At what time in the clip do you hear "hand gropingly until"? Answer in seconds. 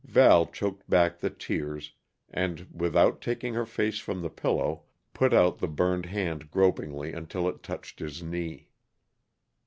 6.07-7.47